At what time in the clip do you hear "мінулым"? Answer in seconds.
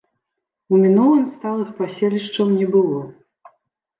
0.85-1.25